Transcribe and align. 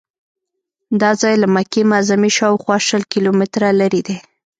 دا 1.01 1.11
ځای 1.21 1.35
له 1.43 1.47
مکې 1.55 1.81
معظمې 1.91 2.31
شاوخوا 2.37 2.77
شل 2.87 3.03
کیلومتره 3.11 3.67
لرې 3.79 4.01
دی. 4.07 4.17